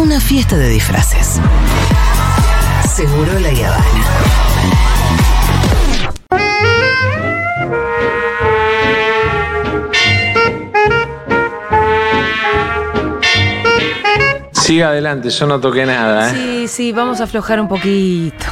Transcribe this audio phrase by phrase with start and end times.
[0.00, 1.38] una fiesta de disfraces.
[2.88, 4.04] Seguro la Habana.
[14.52, 16.34] Siga adelante, yo no toqué nada, ¿eh?
[16.34, 18.46] Sí, sí, vamos a aflojar un poquito.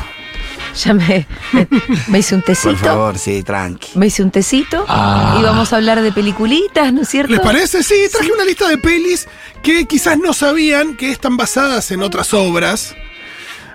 [0.84, 1.66] Ya me, me,
[2.08, 2.68] me hice un tecito.
[2.70, 3.98] Por favor, sí, tranqui.
[3.98, 5.36] Me hice un tecito Ah.
[5.40, 7.32] y vamos a hablar de peliculitas, ¿no es cierto?
[7.32, 7.82] ¿Les parece?
[7.82, 9.26] Sí, traje una lista de pelis
[9.62, 12.94] que quizás no sabían que están basadas en otras obras.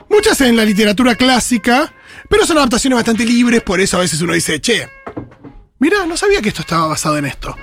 [0.09, 1.91] Muchas en la literatura clásica,
[2.29, 4.88] pero son adaptaciones bastante libres, por eso a veces uno dice, che,
[5.83, 7.57] mira, no sabía que esto estaba basado en esto.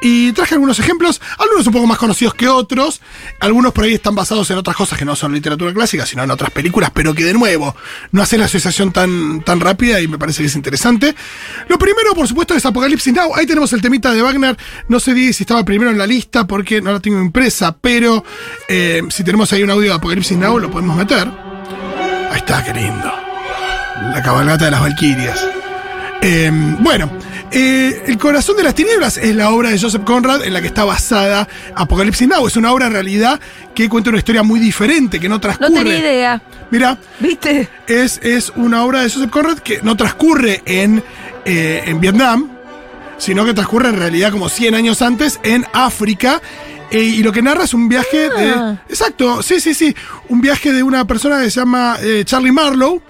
[0.00, 3.02] Y traje algunos ejemplos, algunos un poco más conocidos que otros,
[3.38, 6.30] algunos por ahí están basados en otras cosas que no son literatura clásica, sino en
[6.30, 7.76] otras películas, pero que de nuevo
[8.12, 11.14] no hacen la asociación tan, tan rápida y me parece que es interesante.
[11.68, 13.34] Lo primero, por supuesto, es Apocalipsis Now.
[13.36, 14.56] Ahí tenemos el temita de Wagner.
[14.88, 18.24] No sé si estaba primero en la lista porque no la tengo impresa, pero
[18.68, 21.28] eh, si tenemos ahí un audio de Apocalipsis Now, lo podemos meter.
[22.30, 23.12] Ahí está, qué lindo.
[24.14, 25.46] La cabalgata de las Valquirias.
[26.22, 27.10] Eh, bueno,
[27.52, 30.66] eh, El corazón de las tinieblas es la obra de Joseph Conrad en la que
[30.68, 32.46] está basada Apocalipsis Now.
[32.46, 33.40] Es una obra en realidad
[33.74, 35.74] que cuenta una historia muy diferente, que no No transcurre.
[35.74, 36.42] tenía idea.
[36.70, 37.68] Mira, ¿Viste?
[37.86, 41.02] es, es una obra de Joseph Conrad que no transcurre en,
[41.44, 42.50] eh, en Vietnam,
[43.18, 46.40] sino que transcurre en realidad como 100 años antes en África.
[46.90, 48.38] eh, y lo que narra es un viaje Ah.
[48.88, 48.92] de.
[48.92, 49.94] Exacto, sí, sí, sí.
[50.28, 53.02] Un viaje de una persona que se llama eh, Charlie Marlowe,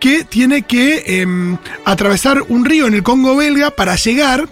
[0.00, 4.48] que tiene que em, atravesar un río en el Congo belga para llegar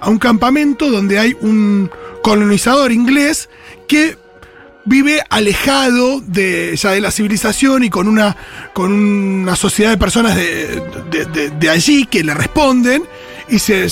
[0.00, 1.90] a un campamento donde hay un
[2.22, 3.48] colonizador inglés
[3.88, 4.16] que
[4.84, 8.36] vive alejado de, ya de la civilización y con una,
[8.72, 10.80] con una sociedad de personas de,
[11.58, 13.02] de- allí que le responden
[13.48, 13.88] y se,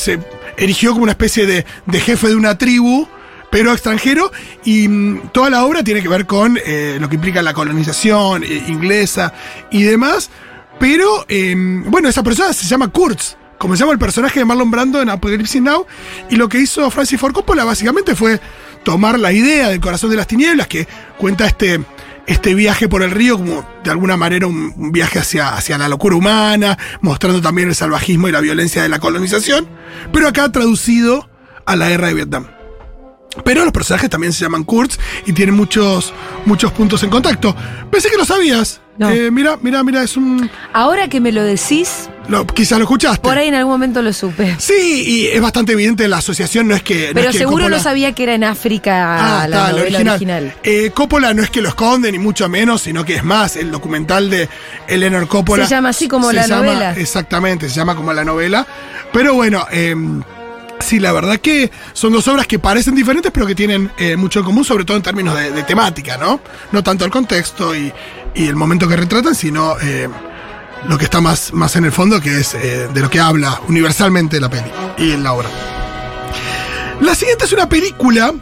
[0.56, 3.06] erigió como una especie de, de jefe de una tribu
[3.50, 4.30] pero extranjero
[4.64, 8.42] y mm, toda la obra tiene que ver con eh, lo que implica la colonización
[8.44, 9.32] eh, inglesa
[9.70, 10.30] y demás
[10.78, 14.70] pero eh, bueno esa persona se llama Kurtz como se llama el personaje de Marlon
[14.70, 15.86] Brando en Apocalypse Now
[16.30, 18.41] y lo que hizo Francis Ford Coppola básicamente fue
[18.84, 20.86] tomar la idea del corazón de las tinieblas que
[21.19, 21.80] cuenta este
[22.26, 25.88] este viaje por el río como de alguna manera un, un viaje hacia, hacia la
[25.88, 29.66] locura humana, mostrando también el salvajismo y la violencia de la colonización,
[30.12, 31.26] pero acá traducido
[31.64, 32.47] a la guerra de Vietnam.
[33.44, 36.12] Pero los personajes también se llaman Kurtz y tienen muchos,
[36.44, 37.54] muchos puntos en contacto.
[37.91, 38.80] Pensé que lo sabías.
[38.98, 39.10] No.
[39.10, 40.50] Eh, mira, mira, mira, es un.
[40.72, 43.20] Ahora que me lo decís, Lo, quizás lo escuchaste.
[43.22, 44.56] por ahí en algún momento lo supe.
[44.59, 47.09] Sí, y es bastante evidente la asociación, no es que.
[47.09, 49.72] no Pero es que seguro Coppola- no sabía que era en África Ah, la está,
[49.72, 50.54] novela original.
[50.64, 53.70] Eh, Coppola no es que lo esconde, ni mucho menos, sino que es más, el
[53.70, 54.48] documental de
[54.88, 55.65] Eleanor Coppola.
[55.65, 56.92] Se llama así como la llama- novela.
[56.97, 58.66] Exactamente, se llama como la novela.
[59.12, 59.94] Pero bueno, eh,
[60.88, 64.41] sí, la verdad que son dos obras que parecen diferentes, pero que tienen eh, mucho
[64.41, 66.41] en común, sobre todo en términos de, de temática, ¿no?
[66.72, 67.93] No tanto el contexto y,
[68.34, 70.09] y el momento que retratan, sino eh,
[70.88, 73.60] lo que está más, más en el fondo, que es eh, de lo que habla
[73.69, 75.48] universalmente la peli y en la obra.
[77.00, 78.32] La siguiente es una película.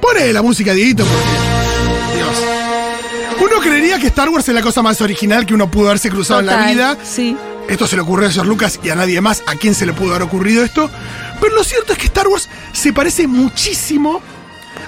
[0.00, 2.16] Pone la música, Dieguito, porque.
[2.16, 3.40] Dios.
[3.40, 6.40] Uno creería que Star Wars es la cosa más original que uno pudo haberse cruzado
[6.40, 6.98] en la vida.
[7.02, 7.36] Sí.
[7.68, 9.42] Esto se le ocurrió a George Lucas y a nadie más.
[9.46, 10.90] ¿A quién se le pudo haber ocurrido esto?
[11.40, 14.20] Pero lo cierto es que Star Wars se parece muchísimo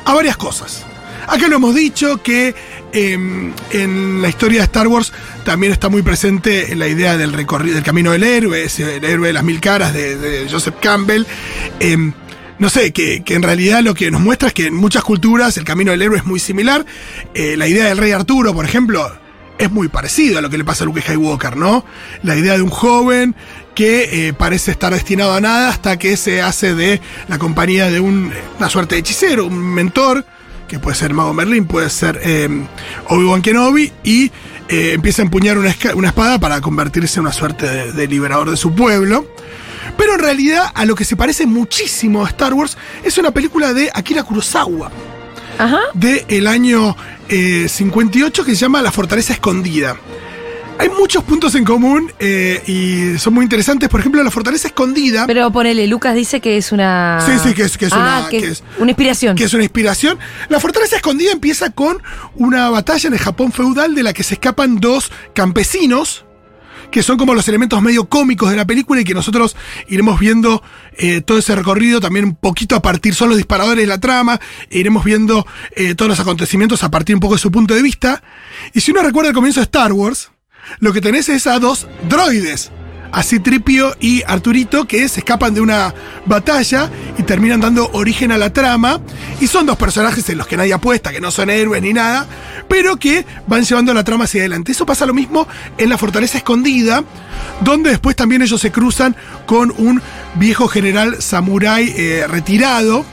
[0.05, 0.85] a varias cosas.
[1.27, 2.55] Acá lo hemos dicho que
[2.93, 5.13] em, en la historia de Star Wars
[5.45, 9.33] también está muy presente la idea del recorrido, del camino del héroe, el héroe de
[9.33, 11.27] las mil caras de, Joseph Campbell.
[11.81, 12.13] Em,
[12.59, 15.57] no sé, que, que en realidad lo que nos muestra es que en muchas culturas
[15.57, 16.87] el camino del héroe es muy similar.
[17.35, 19.11] Eh, la idea del rey Arturo, por ejemplo,
[19.59, 21.85] es muy parecido a lo que le pasa a Luke Skywalker, ¿no?
[22.23, 23.35] La idea de un joven
[23.75, 28.01] que eh, parece estar destinado a nada hasta que se hace de la compañía de
[28.01, 30.25] un, una suerte de hechicero, un mentor,
[30.69, 32.49] que puede ser Mago Merlin, puede ser eh,
[33.09, 34.33] Obi-Wan Kenobi, y
[34.69, 38.51] eh, empieza a empuñar una, una espada para convertirse en una suerte de, de liberador
[38.51, 39.27] de su pueblo.
[39.97, 43.73] Pero en realidad a lo que se parece muchísimo a Star Wars es una película
[43.73, 44.91] de Akira Kurosawa
[45.59, 45.81] Ajá.
[45.95, 46.97] del año
[47.29, 49.97] eh, 58 que se llama La Fortaleza Escondida.
[50.79, 53.89] Hay muchos puntos en común eh, y son muy interesantes.
[53.89, 57.19] Por ejemplo, La Fortaleza Escondida, Pero ponele, Lucas dice que es una.
[57.25, 59.37] Sí, sí, que es- que es Ah, una- que que es es- una inspiración.
[59.37, 60.19] que es una inspiración.
[60.51, 62.03] La Fortaleza Escondida empieza con
[62.35, 66.26] una batalla en el Japón feudal de la que se escapan dos campesinos
[66.91, 69.57] que son como los elementos medio cómicos de la película y que nosotros
[69.89, 70.63] iremos viendo
[70.97, 74.41] eh, todo ese recorrido también un poquito a partir, son los disparadores de la trama,
[74.71, 77.83] e iremos viendo eh, todos los acontecimientos a partir un poco de su punto de
[77.83, 78.23] vista.
[78.73, 80.31] Y si uno recuerda el comienzo de Star Wars,
[80.81, 82.71] lo que tenés es a dos droides
[83.17, 85.95] a Citripio y Arturito que se escapan de una
[86.27, 89.01] batalla y terminan dando origen a la trama.
[89.41, 92.27] Y son dos personajes en los que nadie apuesta, que no son héroes ni nada,
[92.69, 94.73] pero que van llevando la trama hacia adelante.
[94.73, 95.49] Eso pasa lo mismo
[95.79, 97.05] en la Fortaleza Escondida,
[97.63, 99.17] donde después también ellos se cruzan
[99.47, 100.03] con un
[100.35, 103.07] viejo general samurái eh, retirado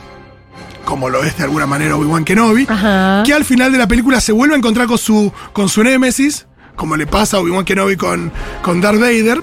[0.83, 3.23] como lo es de alguna manera Obi-Wan Kenobi, Ajá.
[3.25, 6.45] que al final de la película se vuelve a encontrar con su, con su némesis,
[6.75, 9.41] como le pasa a Obi-Wan Kenobi con, con Darth Vader.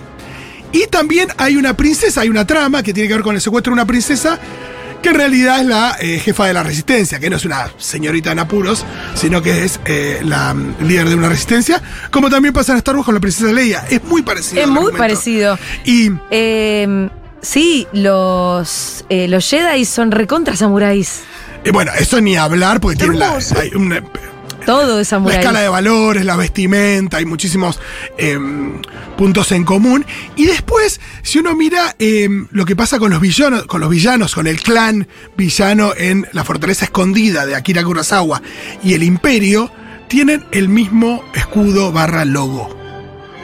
[0.73, 3.71] Y también hay una princesa, hay una trama que tiene que ver con el secuestro
[3.73, 4.39] de una princesa,
[5.03, 8.33] que en realidad es la eh, jefa de la resistencia, que no es una señorita
[8.33, 8.85] en apuros,
[9.15, 12.95] sino que es eh, la mm, líder de una resistencia, como también pasa en Star
[12.95, 13.85] Wars con la princesa Leia.
[13.91, 14.61] Es muy parecido.
[14.63, 14.99] Es muy argumento.
[14.99, 15.59] parecido.
[15.85, 17.09] Y Eh,
[17.41, 21.21] sí, los, eh, los Jedi son recontra samuráis.
[21.73, 24.03] bueno, eso ni hablar, porque tiene la, hay una-
[24.67, 25.39] Todo es La samurái.
[25.39, 27.81] escala de valores, la vestimenta, hay muchísimos
[28.19, 28.81] em,
[29.17, 30.05] puntos en común.
[30.37, 34.35] Y después, si uno mira em, lo que pasa con los villanos, con los villanos,
[34.35, 38.43] con el clan villano en la fortaleza escondida de Akira Kurosawa
[38.83, 39.71] y el imperio,
[40.09, 42.77] tienen el mismo escudo barra logo.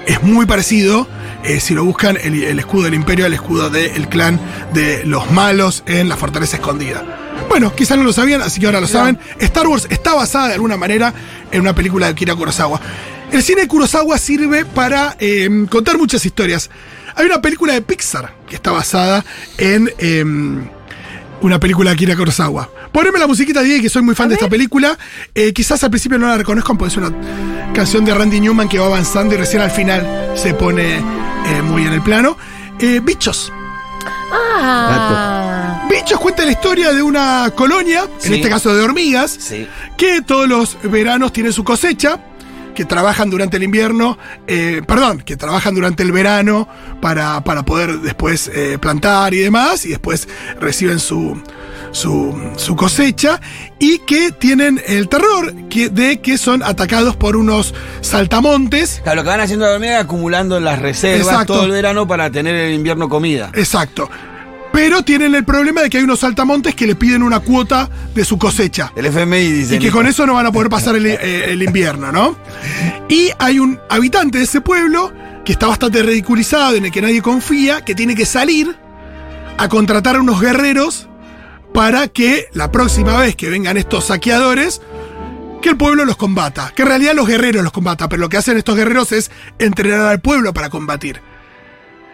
[0.06, 1.08] Es muy parecido,
[1.44, 4.38] eh, si lo buscan, el, el escudo del imperio al escudo del clan
[4.72, 7.04] de los malos en la fortaleza escondida.
[7.56, 9.18] Bueno, quizás no lo sabían, así que ahora lo saben.
[9.38, 11.14] Star Wars está basada de alguna manera
[11.50, 12.78] en una película de Akira Kurosawa.
[13.32, 16.68] El cine de Kurosawa sirve para eh, contar muchas historias.
[17.14, 19.24] Hay una película de Pixar que está basada
[19.56, 20.22] en eh,
[21.40, 22.68] una película de Akira Kurosawa.
[22.92, 24.98] Poneme la musiquita de que soy muy fan de esta película.
[25.34, 27.10] Eh, quizás al principio no la reconozcan porque es una
[27.72, 31.86] canción de Randy Newman que va avanzando y recién al final se pone eh, muy
[31.86, 32.36] en el plano.
[32.78, 33.50] Eh, Bichos.
[34.30, 35.75] Ah.
[35.88, 39.66] Bichos cuenta la historia de una colonia, en este caso de hormigas, Sí.
[39.96, 42.18] que todos los veranos tienen su cosecha,
[42.74, 46.68] que trabajan durante el invierno, eh, perdón, que trabajan durante el verano
[47.00, 50.28] para, para poder después eh, plantar y demás, y después
[50.60, 51.40] reciben su,
[51.92, 53.40] su, su cosecha,
[53.78, 59.00] y que tienen el terror que, de que son atacados por unos saltamontes.
[59.04, 61.54] Claro, lo que van haciendo la hormiga acumulando las reservas Exacto.
[61.54, 63.50] todo el verano para tener el invierno comida.
[63.54, 64.10] Exacto.
[64.76, 68.26] Pero tienen el problema de que hay unos saltamontes que le piden una cuota de
[68.26, 68.92] su cosecha.
[68.94, 69.76] El FMI dice.
[69.76, 72.36] Y que con eso no van a poder pasar el, eh, el invierno, ¿no?
[73.08, 75.14] Y hay un habitante de ese pueblo
[75.46, 78.76] que está bastante ridiculizado, en el que nadie confía, que tiene que salir
[79.56, 81.08] a contratar a unos guerreros
[81.72, 84.82] para que la próxima vez que vengan estos saqueadores,
[85.62, 86.70] que el pueblo los combata.
[86.76, 90.02] Que en realidad los guerreros los combata, pero lo que hacen estos guerreros es entrenar
[90.02, 91.22] al pueblo para combatir.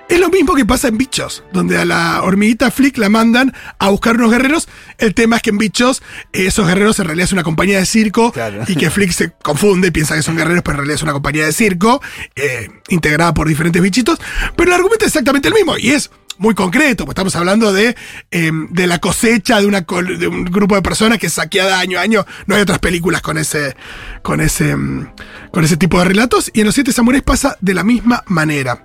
[0.08, 3.88] Es lo mismo que pasa en Bichos, donde a la hormiguita Flick la mandan a
[3.88, 4.68] buscar unos guerreros.
[4.98, 6.02] El tema es que en Bichos
[6.34, 8.62] eh, esos guerreros en realidad es una compañía de circo Claro.
[8.68, 11.12] y que Flick se confunde y piensa que son guerreros, pero en realidad es una
[11.14, 12.02] compañía de circo
[12.36, 14.18] eh, integrada por diferentes bichitos.
[14.54, 17.96] Pero el argumento es exactamente el mismo y es muy concreto, pues estamos hablando de,
[18.32, 21.78] eh, de la cosecha de, una col- de un grupo de personas que es saqueada
[21.78, 22.26] año a año.
[22.46, 23.76] No hay otras películas con ese,
[24.22, 25.12] con ese, mm,
[25.52, 26.50] con ese tipo de relatos.
[26.52, 28.84] Y en Los Siete Samuráis pasa de la misma manera.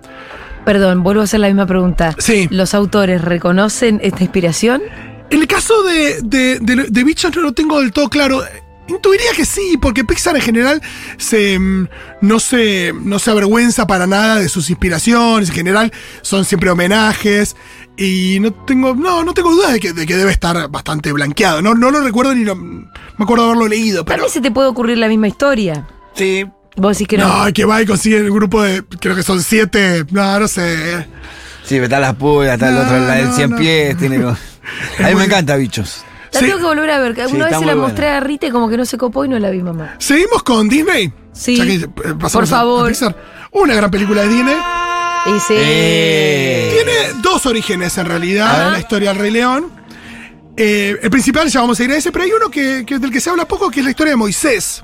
[0.67, 2.13] Perdón, vuelvo a hacer la misma pregunta.
[2.19, 2.49] Sí.
[2.51, 4.81] ¿Los autores reconocen esta inspiración?
[5.29, 8.43] En el caso de, de, de- de Bichos no lo tengo del todo claro.
[8.89, 10.81] Intuiría que sí, porque Pixar en general
[11.17, 11.87] se, mm,
[12.19, 15.47] no, se, no se avergüenza para nada de sus inspiraciones.
[15.49, 17.55] En general son siempre homenajes.
[17.95, 21.61] Y no tengo, no, no tengo dudas de que, de que debe estar bastante blanqueado.
[21.61, 22.87] No, no lo recuerdo ni lo, me
[23.17, 24.17] acuerdo haberlo leído, pero.
[24.17, 25.87] También se te puede ocurrir la misma historia.
[26.13, 26.45] Sí.
[26.77, 27.45] Vos decís que no.
[27.45, 28.83] No, que va y consigue el grupo de.
[29.01, 30.05] Creo que son siete.
[30.11, 31.05] No, no sé.
[31.65, 33.57] Sí, está las pulgas, está el No, otro, la del no, 100 no.
[33.57, 33.97] pies.
[33.97, 34.29] Tiene como-
[34.99, 36.03] A mí muy- me encanta, bichos.
[36.33, 36.45] La sí.
[36.45, 37.15] tengo que volver a ver.
[37.15, 37.75] Sí, Una vez se la buena.
[37.75, 39.95] mostré a Rita y como que no se copó y no la vi, mamá.
[39.97, 41.11] Seguimos con Disney.
[41.33, 41.55] Sí.
[41.57, 42.87] Ya que, eh, Por favor.
[42.89, 43.15] Pixar.
[43.51, 44.55] Una gran película de Disney.
[45.25, 45.53] Y sí.
[45.57, 46.71] Eh.
[46.75, 49.71] Tiene dos orígenes en realidad en la historia del Rey León.
[50.55, 53.11] Eh, el principal ya vamos a ir a ese, pero hay uno que, que- del
[53.11, 54.83] que se habla poco, que es la historia de Moisés.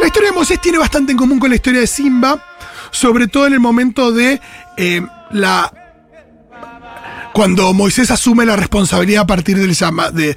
[0.00, 2.42] La historia de Moisés tiene bastante en común con la historia de Simba,
[2.90, 4.40] sobre todo en el momento de
[4.78, 5.72] eh, la.
[7.34, 10.34] Cuando Moisés asume la responsabilidad a partir del llama, de,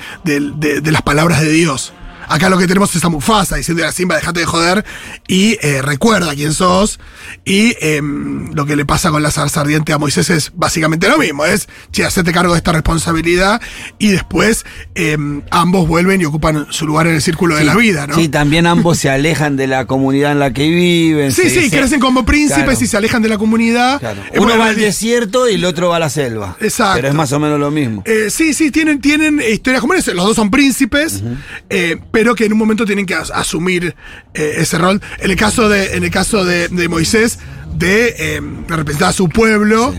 [0.83, 1.93] las palabras de Dios.
[2.27, 4.85] Acá lo que tenemos es a Mufasa diciendo a Simba, dejate de joder
[5.27, 6.99] y eh, recuerda quién sos.
[7.45, 11.17] Y em, lo que le pasa con la zarza ardiente a Moisés es básicamente lo
[11.17, 13.61] mismo, es, che, hacete cargo de esta responsabilidad
[13.99, 14.65] y después
[14.95, 18.15] em, ambos vuelven y ocupan su lugar en el círculo de la vida, ¿no?
[18.15, 21.31] Sí, también ambos se alejan de la comunidad en la que viven.
[21.31, 22.79] Sí, sí, crecen como príncipes Claro.
[22.83, 23.99] y se alejan de la comunidad.
[23.99, 24.21] Claro.
[24.27, 26.55] Eh, Uno bueno, va al desierto y el otro va a la selva.
[26.61, 26.95] Exacto.
[26.95, 28.03] Pero es más o menos lo mismo.
[28.05, 30.05] Eh, sí, sí, tienen, tienen historias comunes.
[30.07, 31.23] Los dos son príncipes.
[31.69, 33.95] eh, pero que en un momento tienen que as- asumir
[34.35, 35.01] eh, ese rol.
[35.19, 37.39] En el caso de, en el caso de, de Moisés,
[37.75, 39.95] de, eh, de representar a su pueblo.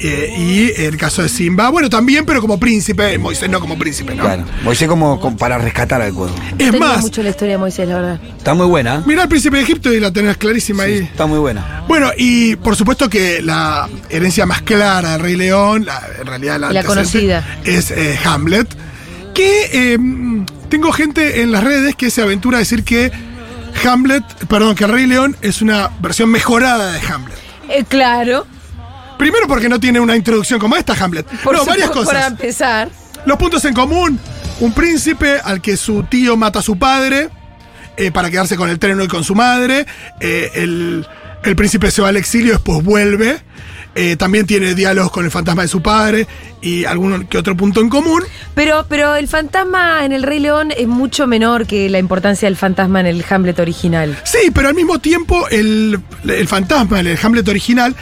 [0.00, 3.78] eh, y en el caso de Simba, bueno, también, pero como príncipe, Moisés no como
[3.78, 4.24] príncipe, ¿no?
[4.24, 4.44] Claro.
[4.64, 6.34] Moisés como, como para rescatar al pueblo.
[6.58, 8.20] Es más, mucho la historia de Moisés, la verdad.
[8.36, 8.96] Está muy buena.
[8.96, 9.02] ¿eh?
[9.06, 10.94] mira al príncipe de Egipto y la tenés clarísima ahí.
[10.98, 11.84] Está muy buena.
[11.86, 16.58] Bueno, y por supuesto que la herencia más clara del Rey León, la- en realidad
[16.58, 17.60] la, conocida.
[17.64, 18.66] es eh, Hamlet,
[19.34, 19.98] que eh,
[20.72, 23.12] tengo gente en las redes que se aventura a decir que
[23.86, 27.36] Hamlet, perdón, que el Rey León es una versión mejorada de Hamlet.
[27.68, 28.46] Eh, claro.
[29.18, 31.26] Primero porque no tiene una introducción como esta, Hamlet.
[31.44, 32.40] Por no, varias supuesto, Para cosas.
[32.40, 32.88] empezar.
[33.26, 34.18] Los puntos en común.
[34.60, 37.28] Un príncipe al que su tío mata a su padre
[37.98, 39.84] eh, para quedarse con el treno y con su madre.
[40.20, 41.06] Eh, el,
[41.44, 43.38] el príncipe se va al exilio, después vuelve.
[43.94, 46.26] Eh, también tiene diálogos con el fantasma de su padre
[46.62, 48.22] y algún que otro punto en común.
[48.54, 52.56] Pero, pero el fantasma en el Rey León es mucho menor que la importancia del
[52.56, 54.18] fantasma en el Hamlet original.
[54.24, 57.94] Sí, pero al mismo tiempo el, el fantasma en el Hamlet original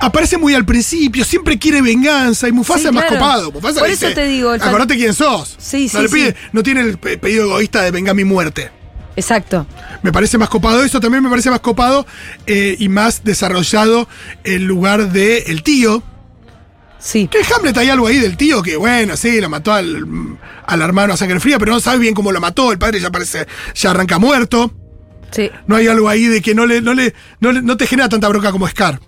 [0.00, 3.18] aparece muy al principio, siempre quiere venganza y Mufasa Sí, es más claro.
[3.20, 3.52] copado.
[3.52, 5.56] Mufasa Por le eso te digo, el acordate quién sos.
[5.58, 8.70] Sí, no sí, le pide- no tiene el pe- pedido egoísta de venga mi muerte.
[9.16, 9.66] Exacto.
[10.02, 12.06] Me parece más copado eso, también me parece más copado
[12.46, 14.08] eh, y más desarrollado
[14.42, 16.02] el lugar del el tío.
[16.98, 17.28] Sí.
[17.28, 20.04] Que en Hamlet hay algo ahí del tío que, bueno, sí, lo mató al,
[20.66, 22.72] al hermano a sangre fría, pero no sabes bien cómo lo mató.
[22.72, 24.72] El padre ya parece, ya arranca muerto.
[25.30, 25.50] Sí.
[25.66, 28.08] No hay algo ahí de que no le, no le, no, le- no te genera
[28.08, 29.00] tanta bronca como Scar.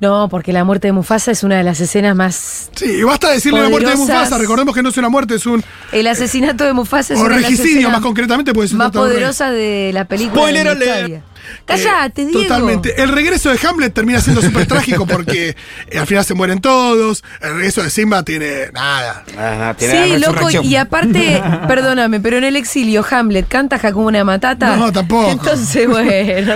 [0.00, 2.70] No, porque la muerte de Mufasa es una de las escenas más.
[2.74, 3.96] Sí, y basta decirle la muerte de.
[3.96, 4.38] Mufasa.
[4.38, 5.62] Recordemos que no es una muerte, es un.
[5.92, 8.90] El asesinato de Mufasa es o una de las regicidio, más concretamente, puede ser más
[8.90, 10.40] poderosa de la película.
[10.40, 11.22] Spoiler de la.
[11.64, 12.42] Cállate, Eh, Diego.
[12.42, 13.02] Totalmente.
[13.02, 15.56] El regreso de Hamlet termina siendo súper trágico porque
[15.90, 17.22] eh, al final se mueren todos.
[17.40, 19.24] El regreso de Simba tiene nada.
[19.38, 24.76] Ah, tiene Sí, loco, y aparte, perdóname, pero en el exilio Hamlet canta Hakuna Matata.
[24.76, 25.30] No, tampoco.
[25.30, 26.10] Entonces, bueno,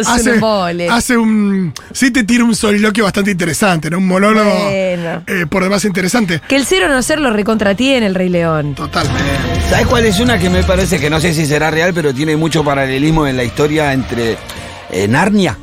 [0.06, 1.74] Hace, un hace un.
[1.92, 3.98] Sí, te tira un soliloquio bastante interesante, ¿no?
[3.98, 5.22] Un monólogo Bueno.
[5.26, 6.40] eh, por demás interesante.
[6.48, 8.74] Que el cero no ser lo recontratiene el Rey León.
[8.74, 9.22] Totalmente.
[9.70, 12.36] ¿Sabes cuál es una que me parece que no sé si será real, pero tiene
[12.36, 14.36] mucho paralelismo en la historia entre
[14.90, 15.56] eh, Narnia,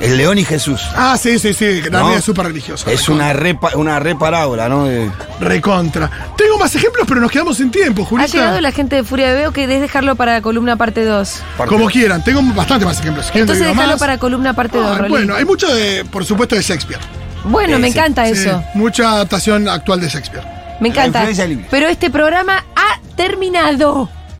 [0.00, 0.80] el león y Jesús?
[0.94, 1.80] Ah, sí, sí, sí.
[1.90, 2.14] Narnia No.
[2.16, 2.88] es súper religioso.
[2.88, 4.84] Es una re, pa- una re parábola, ¿no?
[4.84, 6.10] De- Recontra.
[6.36, 8.32] Tengo más ejemplos, pero nos quedamos sin tiempo, Ha Julieta.
[8.32, 11.42] llegado la gente de Furia de Veo que debes dejarlo para columna parte 2.
[11.56, 12.22] parte- Como quieran.
[12.24, 13.26] Tengo bastante más ejemplos.
[13.32, 13.98] Si Entonces más.
[13.98, 15.10] para columna parte 2, Ah, Rolly.
[15.10, 17.00] bueno, hay mucho de, por supuesto, de Shakespeare.
[17.44, 18.62] Bueno, Eh, me sí, encanta Sí, eso.
[18.74, 20.44] mucha adaptación actual de Shakespeare.
[20.80, 21.26] Me encanta.
[21.70, 24.08] Pero este programa ha terminado.